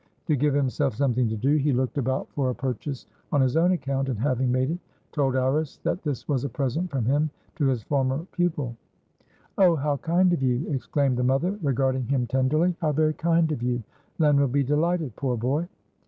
[0.25, 3.71] To give himself something to do, he looked about for a purchase on his own
[3.73, 4.79] account, and, having made it,
[5.11, 8.75] told Iris that this was a present from him to his former pupil.
[9.59, 12.75] "Oh, how kind of you!" exclaimed the mother, regarding him tenderly.
[12.81, 13.83] "How very kind of you!
[14.17, 15.67] Len will be delighted, poor boy."